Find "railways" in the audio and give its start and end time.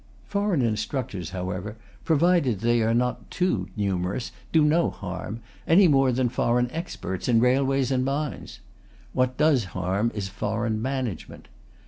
7.39-7.91